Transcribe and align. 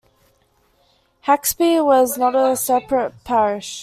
Haxby 1.27 1.85
was 1.85 2.17
not 2.17 2.33
a 2.33 2.55
separate 2.55 3.23
parish. 3.23 3.79